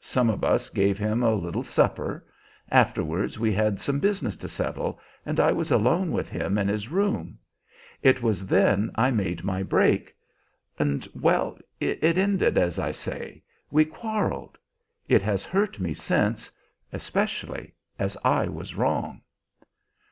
[0.00, 2.24] Some of us gave him a little supper.
[2.70, 6.88] Afterwards we had some business to settle and I was alone with him in his
[6.88, 7.36] room.
[8.00, 10.14] It was then I made my break;
[10.78, 13.42] and well, it ended as I say:
[13.72, 14.56] we quarreled.
[15.08, 16.48] It has hurt me since,
[16.92, 19.22] especially as I was wrong."